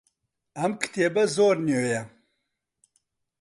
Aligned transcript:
ئەم 0.57 0.71
کتێبە 0.81 1.23
زۆر 1.35 1.55
نوێیە. 1.67 2.03